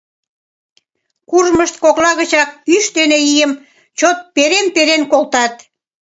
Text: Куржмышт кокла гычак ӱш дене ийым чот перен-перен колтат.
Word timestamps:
Куржмышт 1.29 1.75
кокла 1.83 2.11
гычак 2.19 2.49
ӱш 2.75 2.85
дене 2.97 3.17
ийым 3.33 3.51
чот 3.99 4.17
перен-перен 4.35 5.01
колтат. 5.11 5.53